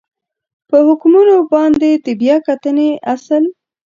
په 0.69 0.77
حکمونو 0.87 1.35
باندې 1.53 1.89
د 2.05 2.07
بیا 2.21 2.37
کتنې 2.47 2.89
اصل 3.13 3.43